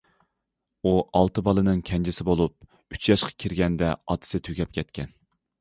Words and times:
ئۇ 0.87 0.93
ئالتە 1.19 1.43
بالىنىڭ 1.49 1.83
كەنجىسى 1.89 2.27
بولۇپ، 2.31 2.97
ئۈچ 2.97 3.11
ياشقا 3.13 3.31
كىرگەندە 3.45 3.93
ئاتىسى 3.99 4.43
تۈگەپ 4.49 4.77
كەتكەن. 4.81 5.17